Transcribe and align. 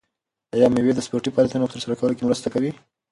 آیا 0.55 0.67
مېوې 0.73 0.93
د 0.95 0.99
سپورتي 1.05 1.29
فعالیتونو 1.33 1.67
په 1.67 1.73
ترسره 1.75 1.95
کولو 1.99 2.13
کې 2.17 2.27
مرسته 2.27 2.47
کوي؟ 2.53 2.71